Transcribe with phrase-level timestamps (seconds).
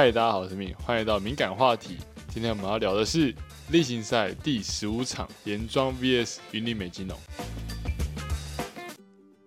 [0.00, 1.96] 嗨，大家好，我是敏，欢迎来到敏感话题。
[2.28, 3.34] 今天我们要聊的是
[3.70, 7.18] 例行赛第十五场连庄 VS 云林美金龙。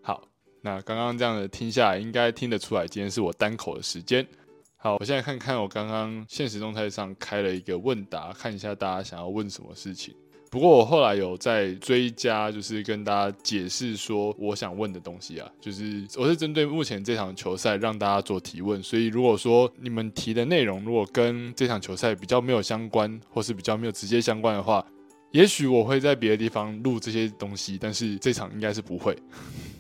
[0.03, 0.21] 好，
[0.59, 4.27] 那刚刚这样的听下来，应该听得出来，今天是我单口的时间。
[4.75, 10.13] 好，我现在看看我刚刚现实动态上开了一个问答，看一下大家想要问什么事情。
[10.51, 24.85] 不过我后来有在追加，就是跟大家解释说我想问的东西啊，就是我是针对目前这场球赛让大家做提问，所以如果说你们提的内容如果跟这场球赛比较没有相关，或是比较没有直接相关的话，
[25.31, 29.17] 也许我会在别的地方录这些东西，但是这场应该是不会。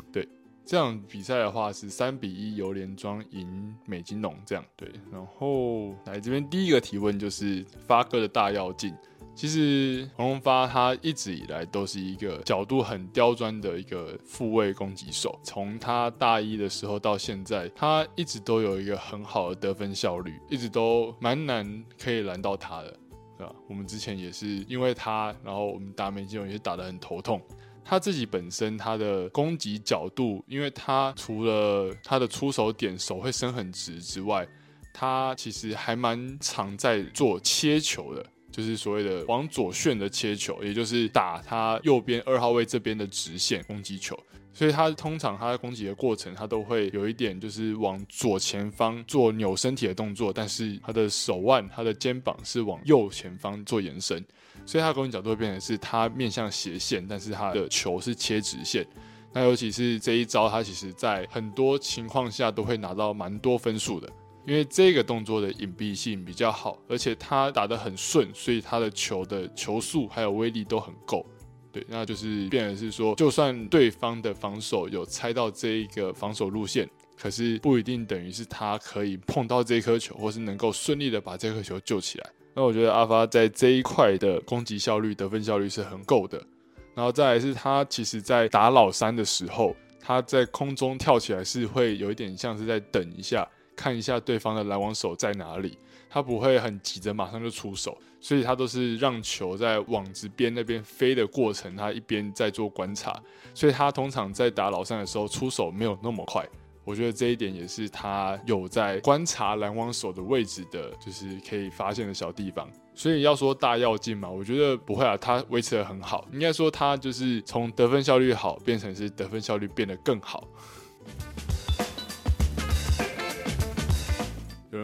[0.09, 0.25] 对，
[0.65, 4.63] 这场比赛的话是三比一由连庄赢美金龙这样。
[4.77, 8.93] 对，然后来这边第一个提问就是发哥的大要进。
[9.33, 22.99] 其实黄龙发他一直以来都是一个角度很刁钻的一个复位攻击手，从他大一的时候到现在，他一直都有一个很好的得分效率，一直都蛮难可以拦到他的，
[23.37, 23.55] 对吧？
[23.67, 27.41] 我们之前也是因为他，然后我们打美金龙也打得很头痛。
[27.83, 34.47] 他自己本身他的攻击角度，因为他除了他的出手点手会伸很直之外，
[34.93, 38.23] 他其实还蛮常在做切球的。
[38.51, 44.17] 就是所谓的往左旋的切球，也就是打他右边二号位这边的直线攻击球，
[44.53, 54.23] 所以他通常他攻击的过程，他都会有一点就是往左前方做扭身体的动作，但是他的手腕、他的肩膀是往右前方做延伸，
[54.65, 58.85] 所以他的攻击角度会变成是他面向斜线，但是他的球是切直线。
[59.33, 64.11] 那尤其是这一招，他其实在很多情况下都会拿到蛮多分数的。
[64.45, 71.25] 因为这个动作的隐蔽性比较好，而且他打得很顺，所以他的球的球速还有威力都很够。
[71.71, 82.29] 对，那就是变成是说，就算对方的防守有猜到这一个防守路线，可是不一定等于是他可以碰到这颗球，或是能够顺利的把这颗球救起来。
[82.53, 86.45] 那我觉得阿发在这一块的攻击效率、得分效率是很够的。
[86.93, 93.47] 然后再来是他其实在打老三的时候，他在空中跳起来是会有一点像是在等一下。
[93.75, 95.77] 看一下对方的拦网手在哪里，
[96.09, 103.19] 他不会很急着马上就出手，所以他都是让球在网子边那边飞的过程，他一边在做观察，
[103.53, 106.47] 所以他通常在打老三的时候出手没有那么快。
[106.83, 112.67] 我觉得这一点也是他有在观察拦网手的位置的，就是可以发现的小地方。
[112.95, 116.27] 所以要说大要进嘛，我觉得不会啊，他维持的很好。
[116.33, 120.47] 应该说他就是从得分效率好变成是得分效率变得更好。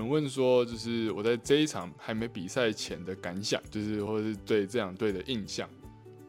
[0.08, 5.70] 问说，就是我在这一场还没比赛前的感想，就是或者是对这两队的印象。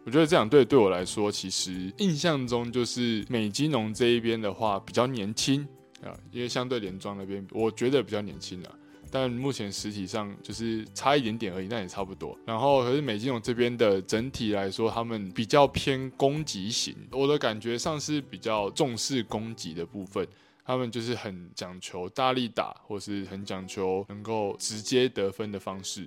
[0.04, 5.66] 我觉得这两队对我来说，其实印象中就是美金龙这一边的话比较年轻
[6.02, 8.72] 啊，因为相对联庄那边，我觉得比较年轻啊。
[9.10, 12.38] 但目前实体上就是差一点点而已，那也差不多。
[12.44, 20.26] 然后可是美金龙这边的整体来说，他们比较偏攻击型，我的感觉上是比较重视攻击的部分。
[20.68, 26.06] 他们就是很讲求大力打，或是很讲求能够直接得分的方式。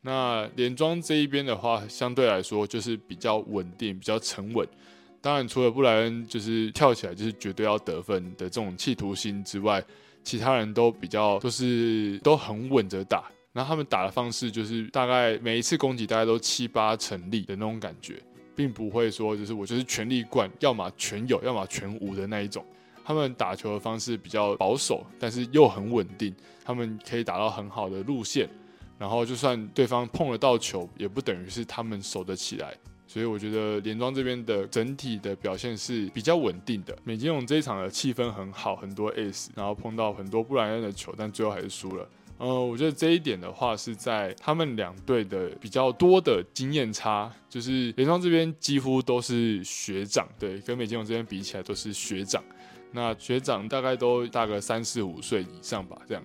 [0.00, 4.64] 那连庄这一边的话，相对来说就是比较稳定、比较沉稳。
[5.20, 9.84] 当然，除了布莱恩就是跳起来就是绝对要得分的这种企图心之外，
[10.22, 13.24] 其他人都比较都是都很稳着打。
[13.50, 18.22] 那他们打的方式就是大概每一次攻击大概都七八成力的那种感觉，
[18.54, 22.64] 并不会说就是我就是全力灌，要么全有，要么全无的那一种。
[23.06, 26.34] 他们打球的方式比较保守，但是又很稳定。
[26.64, 28.48] 他们可以打到很好的路线，
[28.98, 32.74] 然后就算对方碰得到球，也不等于是他们守得起来。
[33.06, 36.98] 所以我觉得连庄这边的整体的表现是比较稳定的。
[37.04, 42.08] 美金勇这一场的气氛很好，很多 ace，然后碰到很多布莱恩的球，但最后还是输了。
[42.38, 52.42] 呃，我觉得这一点的话是在他们两队的比较多的经验差，就是连庄这边几乎都是学长，对，跟美金勇这边比起来都是学长。
[52.92, 56.22] 那学长大概都大个三四五岁以上吧，这样。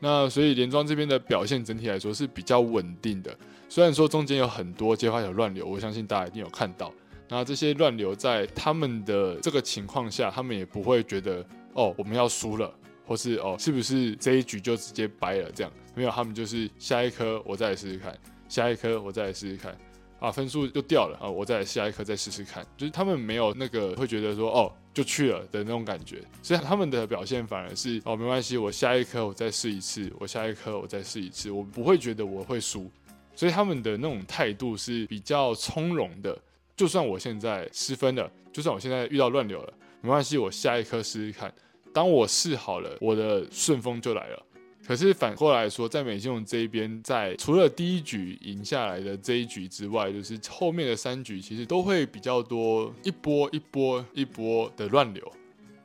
[0.00, 3.36] 那所以连庄这边的表现整体来说是比较稳定的，
[3.68, 6.92] 虽然说中间有很多接发球乱流，我相信大家一定有看到。
[7.28, 12.74] 那这些乱流在他们的这个情况下，他们也不会觉得哦我们要输了，
[13.06, 15.72] 或是哦是不是这一局就直接掰了这样？
[15.94, 18.18] 没有，他们就是下一颗我再来试试看，
[18.48, 19.74] 下一颗我再来试试看。
[20.22, 21.28] 啊，分数又掉了啊！
[21.28, 32.88] 我再下一颗再试试看，就是他们没有那个会觉得说哦就去了的那种感觉，所以他们的表现反而是哦没关系，我下一颗我再试一次，我下一颗我再试一次，我不会觉得我会输，
[33.34, 36.38] 所以他们的那种态度是比较从容的。
[36.76, 41.52] 就算我现在失分了，就算我现在遇到乱流了，没关系，我下一颗试试看。
[41.92, 44.42] 当我试好了，我的顺风就来了。
[44.84, 55.32] 可是反过来说，在美金龙这一边，在除了第一局赢下来的这一局之外，就是后面的三局其实都会比较多一波一波一波的乱流。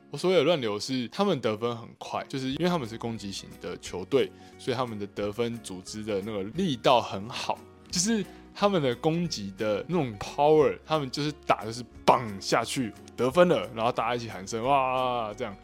[0.09, 7.59] 我所谓的乱流是他们得分很快，就是因为他们是攻击型的球队，所以他们的得分组织的那个力道很好，
[7.91, 15.55] 就是他们的攻击的那种 power，他们就是打的是棒下去得分了，然后大家一起喊声哇这样。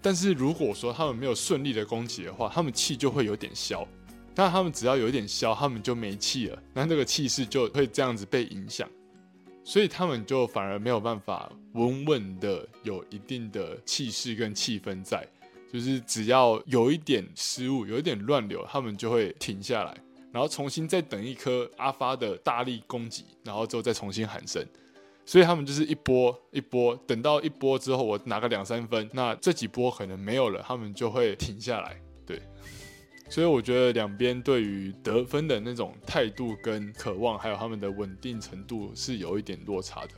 [0.00, 3.86] 但是如果说他们没有顺利的攻击的话，他们气就会有点消。
[4.34, 8.88] 那他们只要有一点消，他们就没气了，那那个气势就会这样子被影响，
[9.64, 15.26] 所以他们就反而没有办法稳稳的有一定的气势跟气氛在。
[15.72, 19.94] 就是只要有一点失误，有一点乱流，他们就会停下来，
[20.32, 24.64] 然后重新再等一颗阿发的大力攻击，然后之后再重新喊声。
[25.28, 32.00] 所以他们就是一波一波，等到一波之后，我拿个两三分，那这几波可能没有了，他们就会停下来。
[32.24, 32.40] 对，
[33.28, 40.12] 所以我觉得两边对于得分的那种态度跟渴望，还有他们的稳定程度是有一点落差的。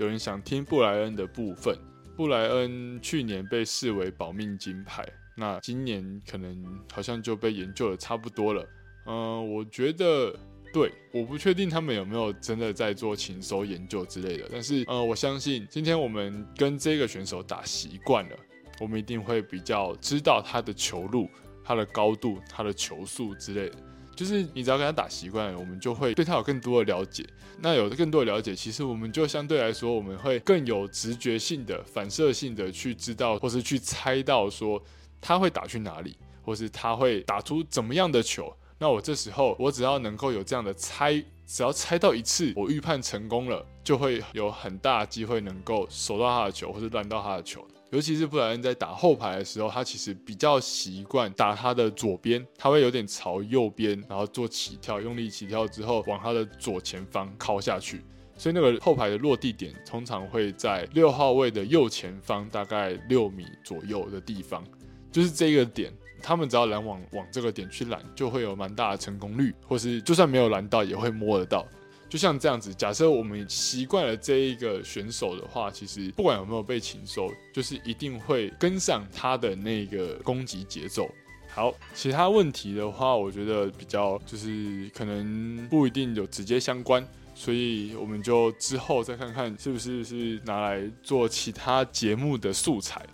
[0.00, 1.78] 有人想听布莱恩的部分，
[2.16, 5.06] 布莱恩去年被视为保命金牌，
[5.36, 8.66] 那今年可能好像就被研究的差不多了。
[9.06, 10.36] 嗯，我觉得。
[10.74, 18.36] 对，我不确定他们有没有真的在做情收研究之类的，但是呃，我相信今天我们跟这个选手打习惯了，
[18.80, 21.30] 我们一定会比较知道他的球路、
[21.62, 23.76] 他的高度、他的球速之类的。
[24.16, 27.24] 就是你只要跟他打习惯，我们就会对他有更多的了解。
[27.60, 34.82] 那有更多的了解，其实我们就相对来说，我们会更有直觉性的、反射性的去知道，或是去猜到说
[35.20, 38.52] 他会打去哪里，或是他会打出怎么样的球。
[38.84, 41.14] 那我这时候，我只要能够有这样的猜，
[41.46, 47.66] 只要猜到一次，我预判成功了，就会有很大机会能够守到他的球，或是拦到他的球。
[47.92, 58.02] 尤其是布莱恩在打后排的时候，他其实比较习惯打他的左边，他会有点朝右边，然后做起跳，用力起跳之后往他的左前方靠下去。
[58.36, 64.62] 所以那个后排的落地点通常会在六号位的右前方，大概六米左右的地方，
[65.10, 65.90] 就是这个点。
[66.22, 71.66] 他们只要拦往往这个点去拦，就会有蛮大的成功率，或是就算没有拦到，也会摸得到。
[72.08, 81.10] 就像这样子，假设我们习惯了这一个选手的话，其实不管有没有被擒收，就是一定会跟上他的那个攻击节奏。
[81.48, 93.04] 好，其他问题的话，我觉得比较就是可能不一定有直接相关，所以我们就之后再看看是不是是拿来做其他节目的素材。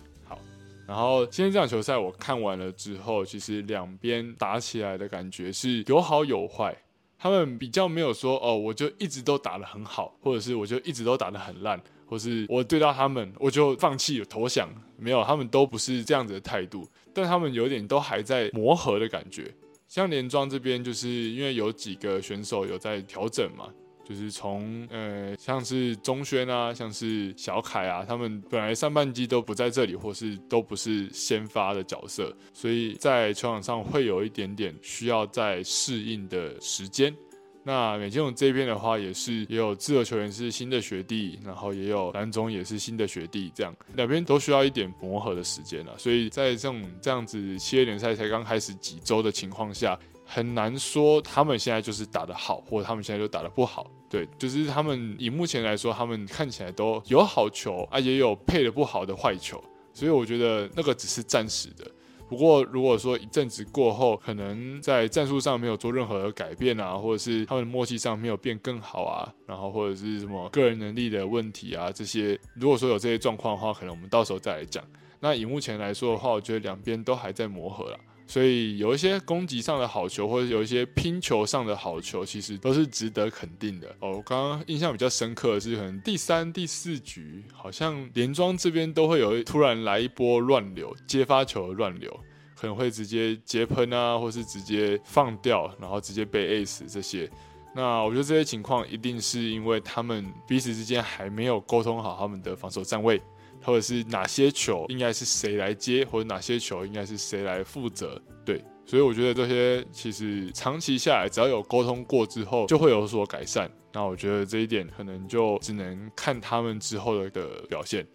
[0.91, 6.75] 然后今天这场球赛我看完了之后，其实两边打起来的感觉是有好有坏。
[7.17, 14.67] 他们比较没有说哦，我就一直都打得很好，或者是我就一直都打得很烂，或是我对到他们我就放弃投降。
[14.97, 19.49] 没有，他们都不是这样子的态度，但他们有点都还在磨合的感觉。
[19.87, 23.69] 像连庄这边，就是因为有几个选手有在调整嘛。
[24.11, 37.15] 就是从呃，像是中轩啊，像是小凯啊，他们本来上半季都不在这里，或是都不是先发的角色，所以在球场上会有一点点需要在适应的时间。
[37.63, 45.97] 那美金勇这边的话，也是也有自由球员是新的学弟，然后也有蓝总也是新的学弟，这样两边都需要一点磨合的时间了。
[45.97, 49.97] 所以在这种这样子七业联赛才刚开始几周的情况下。
[50.23, 53.91] 很难说他们现在就是打得好，或者他们现在就打得不好。
[54.11, 59.63] 对，就是他们以目前来说，他们看起来都有好球啊，也有配的不好的坏球。
[59.93, 61.89] 所以我觉得那个只是暂时的。
[62.27, 74.83] 不过如果说一阵子过后，可能在战术上没有做任何的改变啊，或者是他们默契上没有变更好啊，然后或者是什么个人能力的问题啊，这些如果说有这些状况的话，可能我们到时候再来讲。
[75.19, 77.99] 那以目前来说的话，我觉得两边都还在磨合了。
[78.31, 84.13] 所以有一些攻击上的好球，或者有一些拼球上的好球，其实都是值得肯定的哦。
[84.13, 92.09] 我刚刚印象比较深刻的是，可能第三、第四局，好像连庄这边都会有突然来一波乱流，接发球的乱流，
[92.55, 97.29] 可能会直接接喷啊，或是直接放掉，然后直接被 Ace 这些。
[97.75, 103.21] 那我觉得这些情况一定是因为他们彼此之间还没有沟通好他们的防守站位。
[103.63, 108.21] 或者是哪些球应该是谁来接，或者哪些球应该是谁来负责？
[108.43, 113.71] 对，所以我觉得这些其实长期下来，只要有沟通过之后，就会有所改善。
[113.93, 118.07] 那我觉得这一点可能就只能看他们之后的的表现。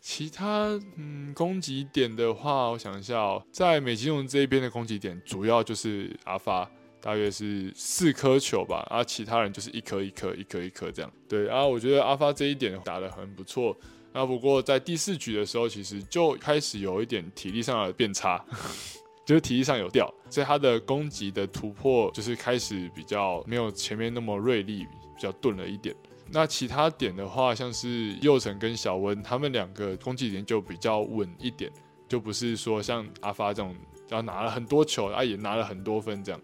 [0.00, 6.70] 其他嗯攻击点的话，我想一下哦，在美金龙这一边的攻击点，主要就是阿发。
[7.04, 11.12] 大约是四颗球吧，啊，其他人就是一颗一颗一颗一颗这样。
[11.28, 13.76] 对，然后我觉得阿发这一点打得很不错。
[14.14, 18.42] 那不过在第四局的时候，其实就开始有一点体力上的变差，
[19.26, 24.84] 就是体力上有掉，所以他的攻击的突破就是开始比较没有前面那么锐利，
[25.14, 25.94] 比较钝了一点。
[26.30, 31.70] 那其他点的话，像是佑成跟小温，他们两个攻击点就比较稳一点，
[32.08, 33.76] 就不是说像阿发这种，
[34.08, 36.40] 然后拿了很多球，啊也拿了很多分这样。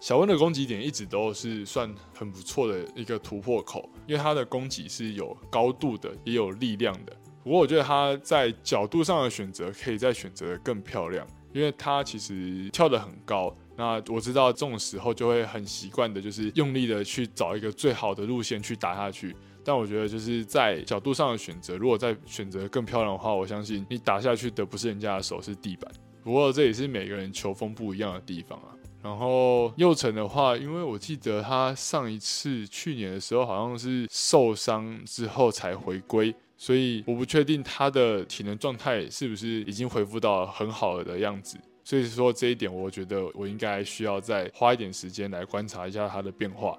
[0.00, 7.14] 小温的攻击点一直都是算很不错的一个突破口，因为他的攻击是有高度的，也有力量的。
[7.44, 13.54] 不过我觉得他在角度上的选择可以再选择更漂亮，因为他其实跳得很高。
[13.76, 19.36] 那我知道这种时候就会很习惯的，就是用力的去找一个最好的路线去打下去。
[19.62, 25.90] 但我觉得就是在角度上的选择，如果再选择更漂亮的话，我相信你打下去的不是人家的手，是地板。
[26.22, 28.72] 不过这也是每个人球风不一样的地方啊。
[29.02, 41.56] 然后右成的话，因为我记得他上一次去年的时候好像是受伤之后才回归，所以我不确定他的体能状态是不是已经恢复到很好的样子。
[41.82, 46.78] 所以说这一点，我觉得我应该需要再花一点时间来观察一下他的变化。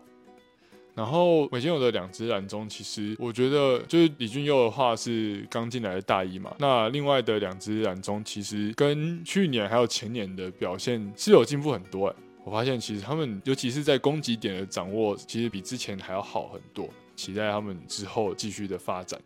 [0.94, 12.14] 然后美金有的两只蓝中，其实我觉得就是李俊佑的话是刚进来的大一嘛，那另外的两只蓝中其实跟去年还有前年的表现是有进步很多。
[12.44, 16.90] 我发现其实他们尤其是在攻击点的掌握，其实比之前还要好很多。
[17.16, 19.22] 期待他们之后继续的发展。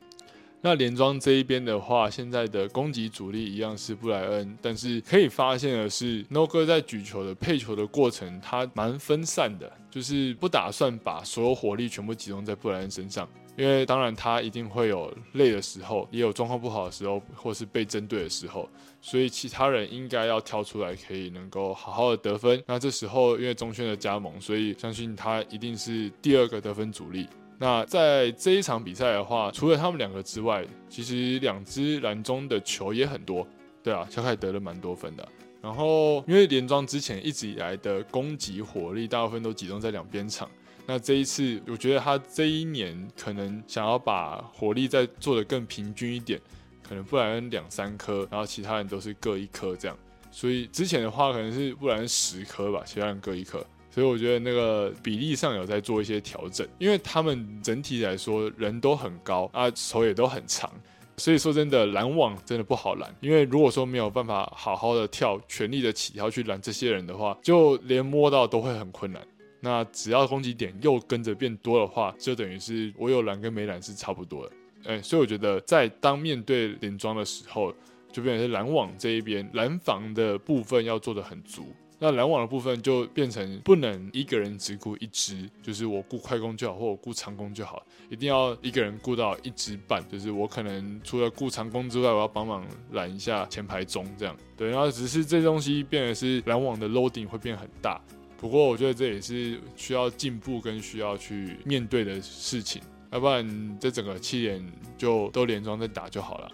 [0.65, 18.67] 那连庄这一边的话，现在的攻击主力一样是布莱恩，但是可以发现的是，No 哥在举球的配球的过程，他蛮分散的，就是不打算把所有火力全部集中在布莱恩身上，因为当然他一定会有累的时候，也有状况不好的时候，或是被针对的时候，
[19.01, 22.63] 所以其他人应该要跳出来，可以能够好好的得分。
[22.65, 27.27] 那这时候因为中轩的加盟，所以相信他一定是第二个得分主力。
[27.57, 33.47] 那在这一场比赛的话，除了他们两个之外，其实两支蓝中的球也很多，
[33.81, 35.27] 对啊，小凯得了蛮多分的。
[35.61, 40.49] 然后因为连庄之前一直以来的攻击火力大部分都集中在两边场，
[40.85, 46.39] 那这一次我觉得他这一年可能想要把火力再做的更平均一点，
[46.87, 49.97] 可能布莱恩两三颗，然后其他人都是各一颗这样。
[50.29, 53.65] 所以之前的话可能是布莱恩十颗吧，其他人各一颗。
[53.95, 60.69] 所以我觉得那个比例上有在做一些调整，因为他们整体来说人都很高啊，手也都很长，
[61.15, 63.09] 所以说真的拦网真的不好拦。
[63.21, 69.25] 因为如果说没有办法好好的跳，全力的起跳去拦这些人的话，就连摸到都会很困难。
[69.61, 74.51] 那只要攻击点又跟着变多的话，就等于是我有拦跟没拦是差不多的。
[74.87, 77.73] 哎，所以我觉得在当面对连庄的时候，
[78.11, 81.73] 就变成是拦网这一边拦防的部分要做的很足。
[82.05, 94.37] 那拦网的部分就变成不能一个人只顾一支，就是我顾快攻就好，或我顾长攻就好，一定要一个人顾到一支半，就是我可能除了顾长攻之外，我要帮忙拦一下前排中这样。
[94.55, 97.99] 对，然后只是这东西变得是拦网的 loading 会变很大，
[98.37, 104.63] 不过我觉得这也是需要进步跟需要去面对的事情，要不然这整个七连
[104.95, 106.51] 就都连装在打就好了。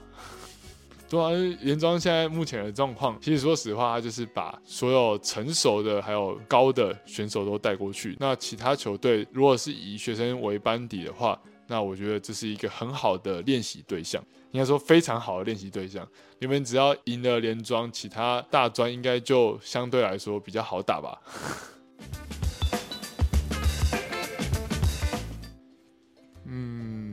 [1.11, 8.15] 对啊，连庄现在目前的状况，其实说实话，他就是把所有成熟的还有高的选手都带过去。
[8.17, 11.37] 那其他球队如果是以学生为班底的话，
[11.67, 16.07] 那我觉得这是一个很好的练习对象，应该说非常好的练习对象。
[16.39, 21.21] 你们只要赢了连庄，其他大专应该就相对来说比较好打吧。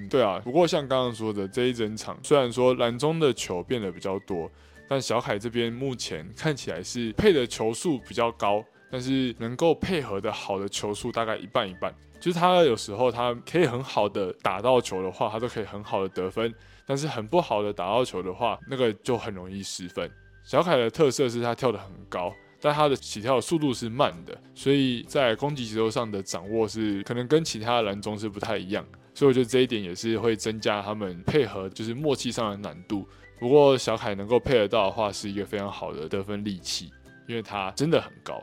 [0.08, 4.50] 对啊，不过像刚刚说的这一整场，虽然说蓝中的球变得比较多，
[4.88, 11.94] 但小凯这边目前看起来是配的球数比较高，但是能够配合的好的球数大概一半一半。
[12.20, 16.50] 就是他有时候他可以很好的打到球的话，他都可以很好的得分；
[16.84, 20.10] 但是很不好的打到球的话，那个就很容易失分。
[20.42, 28.84] 小凯的特色是他跳得很高，但他的起跳速度是慢的，所以在攻击节奏上的掌握是可能跟其他的蓝中是不太一样。
[29.18, 33.04] 所以我觉得这一点也是会增加他们配合，就是默契上的难度。
[33.40, 36.88] 不过小凯能够配合到的话，是一个非常好的得分利器，
[37.26, 38.40] 因为他真的很高。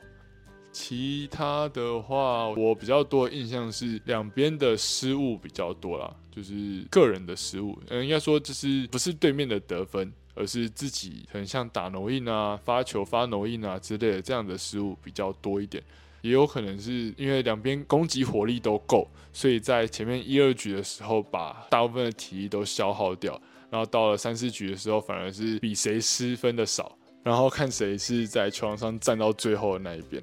[0.74, 7.80] 其他的话，我比较多印象是两边的失误比较多啦，就是个人的失误。
[7.88, 15.82] 嗯，应该说就是不是对面的得分，而是自己很像打挪印啊、发球发挪印啊之类的这样的失误比较多一点。
[16.26, 23.40] 也有可能是因为两边攻击火力都够，所以在前面一二局的时候把大部分的体力都消耗掉，
[23.70, 30.20] 然后到了三四局的时候反而是比谁失分的少，然后看谁是在球场上站到最后的那一边。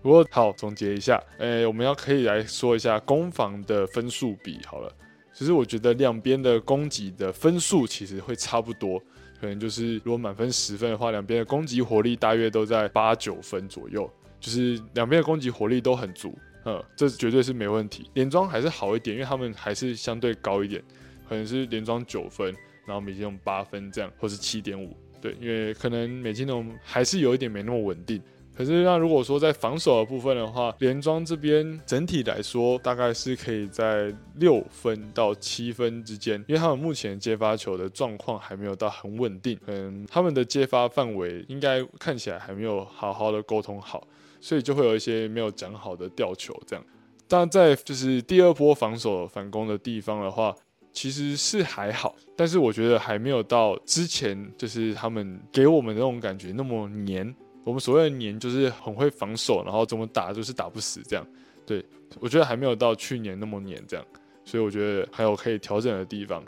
[0.00, 4.94] 不过好，总结一下，诶，我们要可以来说一下攻防的分数比好了。
[5.34, 9.00] 其实我觉得两边的攻击的分数其实会差不多，
[9.40, 14.08] 可能就是如果满分十分的话，两边的攻击火力大约都在八九分左右，
[14.40, 18.10] 就是两边的攻击火力都很足，嗯，这绝对是没问题。
[18.14, 20.82] 连庄还是好一点，因为他们还是相对高一点，
[21.28, 22.54] 可能是连庄九分，
[22.86, 28.22] 然后美金龙八分这样，或是七点五，对，因为可能美金龙还是有一点没那么稳定。
[28.58, 44.04] 可是，那如果说在防守的部分的话，连庄这边整体来说大概是可以在六分到七分之间，因为他们目前接发球的状况还没有到很稳定，嗯，他们的接发范围应该看起来还没有好好的沟通好，
[44.40, 46.84] 所以就会有一些没有讲好的吊球这样。
[47.28, 50.52] 但在就是第二波防守反攻的地方的话，
[50.92, 57.32] 其实是还好，但是我觉得还没有到之前就是他们给我们那种感觉那么黏。
[57.68, 61.26] 我们所谓的黏就是很会防守，然后怎么打就是打不死这样。
[61.66, 61.84] 对
[62.18, 64.06] 我觉得还没有到去年那么黏这样，
[64.42, 66.42] 所以我觉得还有可以调整的地方。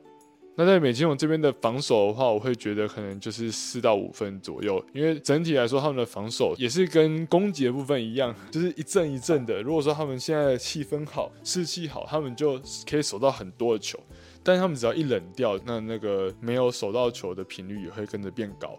[0.57, 9.61] 那在美金龙这边的防守的话，我会觉得可能就是四到五分左右，因为整体来说他们的防守也是跟攻击的部分一样， 就是一阵一阵的。
[9.61, 12.59] 如果说他们现在的气氛好、士气好，他们就
[12.89, 13.99] 可以守到很多的球，
[14.43, 18.79] 但是他们只要一冷掉，那那个没有守到球的频率也会跟着变高。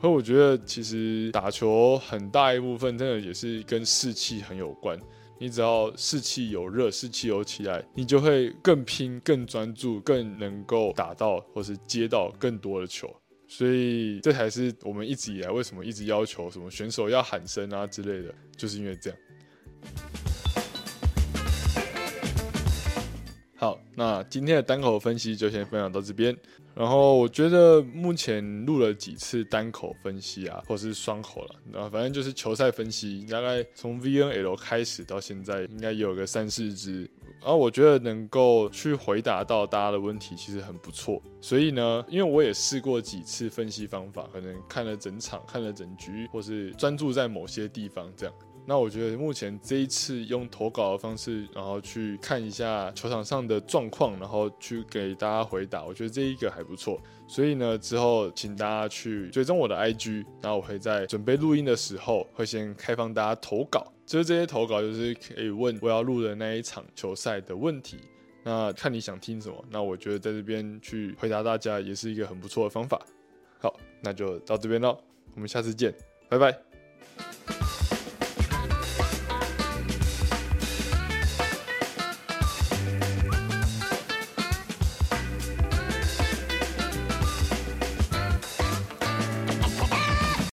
[0.00, 4.98] 所以我觉得，其实打球很大一部分，真的也是跟士气很有关。
[5.40, 13.08] 你只要士气有热，士气有起来，你就会更拼、更专注、更能够打到或是接到更多的球。
[13.46, 19.18] 所以这才是我们一直以来为什么一直要求什么选手要喊声啊之类的，就是因为这样。
[23.60, 26.34] 好，那今天的单口分析就先分享到这边。
[26.76, 37.10] 然后我觉得目前录了几次单口分析啊，或是双口了，然后反正就是球赛分析，大概从 VNL 开始到现在，应该有个三四支。
[37.40, 41.20] 然后我觉得能够去回答到大家的问题，其实很不错。
[41.40, 48.34] 所以呢，因为我也试过几次分析方法，可能看了整场，看了整局，或是专注在某些地方这样。
[48.68, 57.00] 那我觉得目前这一次用投稿的方式，然后去看一下球场上的状况，然后去给大家回答，我觉得这一个还不错。
[57.26, 67.96] 所以呢，之后请大家去追踪我的 IG，然后我会在准备录音的时候，会先开放大家投稿，就是这些投稿就是可以问我要录的那一场球赛的问题。
[68.44, 73.00] 那看你想听什么，那我觉得在这边去回答大家也是一个很不错的方法。
[73.60, 74.98] 好，那就到这边喽，
[75.34, 75.94] 我们下次见，
[76.28, 77.67] 拜拜。